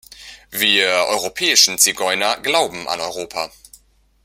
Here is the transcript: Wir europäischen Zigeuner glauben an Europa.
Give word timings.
Wir 0.49 0.89
europäischen 1.09 1.77
Zigeuner 1.77 2.37
glauben 2.39 2.87
an 2.87 2.99
Europa. 3.01 3.51